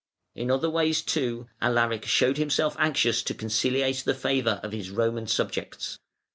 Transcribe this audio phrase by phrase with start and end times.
[0.33, 5.27] In other ways, too, Alaric showed himself anxious to conciliate the favour of his Roman
[5.27, 5.99] subjects.